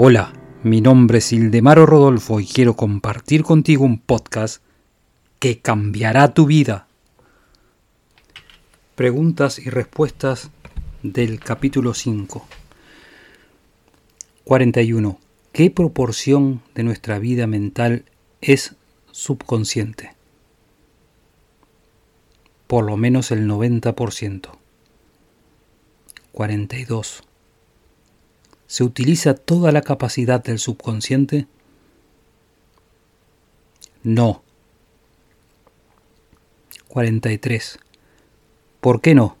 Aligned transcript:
Hola, 0.00 0.32
mi 0.62 0.80
nombre 0.80 1.18
es 1.18 1.32
Ildemaro 1.32 1.84
Rodolfo 1.84 2.38
y 2.38 2.46
quiero 2.46 2.76
compartir 2.76 3.42
contigo 3.42 3.84
un 3.84 3.98
podcast 3.98 4.62
que 5.40 5.58
cambiará 5.58 6.34
tu 6.34 6.46
vida. 6.46 6.86
Preguntas 8.94 9.58
y 9.58 9.70
respuestas 9.70 10.52
del 11.02 11.40
capítulo 11.40 11.94
5. 11.94 12.46
41. 14.44 15.18
¿Qué 15.50 15.68
proporción 15.72 16.62
de 16.76 16.84
nuestra 16.84 17.18
vida 17.18 17.48
mental 17.48 18.04
es 18.40 18.76
subconsciente? 19.10 20.14
Por 22.68 22.84
lo 22.84 22.96
menos 22.96 23.32
el 23.32 23.48
90%. 23.48 24.48
42. 26.30 27.24
¿Se 28.68 28.84
utiliza 28.84 29.32
toda 29.32 29.72
la 29.72 29.80
capacidad 29.80 30.44
del 30.44 30.58
subconsciente? 30.58 31.46
No. 34.02 34.42
43. 36.88 37.78
¿Por 38.80 39.00
qué 39.00 39.14
no? 39.14 39.38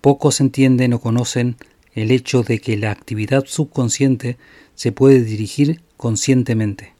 Pocos 0.00 0.40
entienden 0.40 0.94
o 0.94 1.00
conocen 1.00 1.56
el 1.94 2.12
hecho 2.12 2.44
de 2.44 2.60
que 2.60 2.76
la 2.76 2.92
actividad 2.92 3.44
subconsciente 3.46 4.38
se 4.76 4.92
puede 4.92 5.22
dirigir 5.22 5.82
conscientemente. 5.96 6.94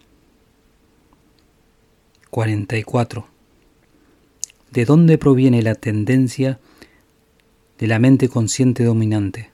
44. 2.30 3.28
¿De 4.72 4.84
dónde 4.84 5.18
proviene 5.18 5.62
la 5.62 5.76
tendencia 5.76 6.58
de 7.80 7.86
la 7.86 7.98
mente 7.98 8.28
consciente 8.28 8.84
dominante, 8.84 9.50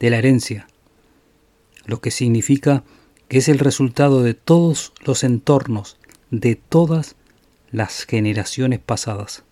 de 0.00 0.08
la 0.08 0.16
herencia, 0.16 0.66
lo 1.84 2.00
que 2.00 2.10
significa 2.10 2.82
que 3.28 3.36
es 3.38 3.48
el 3.48 3.58
resultado 3.58 4.22
de 4.22 4.32
todos 4.32 4.94
los 5.04 5.24
entornos 5.24 5.98
de 6.30 6.56
todas 6.56 7.16
las 7.70 8.04
generaciones 8.04 8.80
pasadas. 8.80 9.44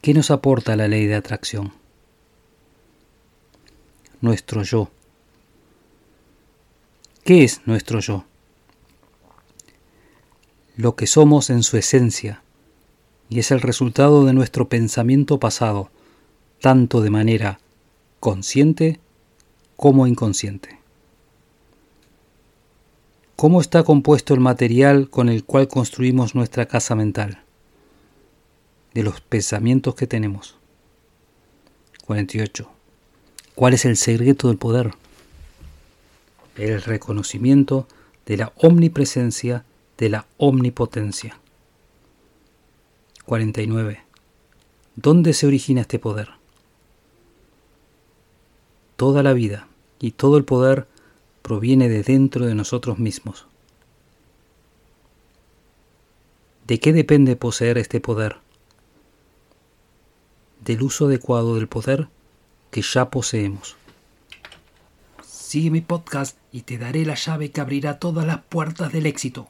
¿Qué 0.00 0.14
nos 0.14 0.30
aporta 0.30 0.74
la 0.74 0.88
ley 0.88 1.06
de 1.06 1.16
atracción? 1.16 1.74
Nuestro 4.22 4.62
yo. 4.62 4.90
¿Qué 7.24 7.44
es 7.44 7.60
nuestro 7.66 8.00
yo? 8.00 8.24
Lo 10.76 10.96
que 10.96 11.06
somos 11.06 11.50
en 11.50 11.62
su 11.62 11.76
esencia, 11.76 12.43
y 13.28 13.38
es 13.38 13.50
el 13.50 13.60
resultado 13.60 14.24
de 14.24 14.32
nuestro 14.32 14.68
pensamiento 14.68 15.38
pasado, 15.38 15.90
tanto 16.60 17.00
de 17.00 17.10
manera 17.10 17.60
consciente 18.20 19.00
como 19.76 20.06
inconsciente. 20.06 20.78
¿Cómo 23.36 23.60
está 23.60 23.82
compuesto 23.82 24.32
el 24.32 24.40
material 24.40 25.10
con 25.10 25.28
el 25.28 25.44
cual 25.44 25.68
construimos 25.68 26.34
nuestra 26.34 26.66
casa 26.66 26.94
mental? 26.94 27.42
De 28.94 29.02
los 29.02 29.20
pensamientos 29.20 29.94
que 29.96 30.06
tenemos. 30.06 30.56
48. 32.06 32.70
¿Cuál 33.54 33.74
es 33.74 33.84
el 33.84 33.96
secreto 33.96 34.48
del 34.48 34.56
poder? 34.56 34.92
El 36.56 36.80
reconocimiento 36.82 37.88
de 38.26 38.36
la 38.36 38.52
omnipresencia 38.56 39.64
de 39.98 40.08
la 40.08 40.26
omnipotencia. 40.36 41.38
49. 43.26 44.02
¿Dónde 44.96 45.32
se 45.32 45.46
origina 45.46 45.80
este 45.80 45.98
poder? 45.98 46.30
Toda 48.96 49.22
la 49.22 49.32
vida 49.32 49.66
y 49.98 50.12
todo 50.12 50.36
el 50.36 50.44
poder 50.44 50.86
proviene 51.42 51.88
de 51.88 52.02
dentro 52.02 52.44
de 52.46 52.54
nosotros 52.54 52.98
mismos. 52.98 53.46
¿De 56.66 56.78
qué 56.80 56.92
depende 56.92 57.36
poseer 57.36 57.78
este 57.78 58.00
poder? 58.00 58.36
Del 60.62 60.82
uso 60.82 61.06
adecuado 61.06 61.54
del 61.54 61.68
poder 61.68 62.08
que 62.70 62.82
ya 62.82 63.10
poseemos. 63.10 63.76
Sigue 65.26 65.70
mi 65.70 65.80
podcast 65.80 66.36
y 66.52 66.62
te 66.62 66.78
daré 66.78 67.06
la 67.06 67.14
llave 67.14 67.50
que 67.50 67.60
abrirá 67.60 67.98
todas 67.98 68.26
las 68.26 68.42
puertas 68.42 68.92
del 68.92 69.06
éxito. 69.06 69.48